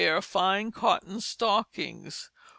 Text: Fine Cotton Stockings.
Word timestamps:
Fine 0.23 0.71
Cotton 0.71 1.21
Stockings. 1.21 2.31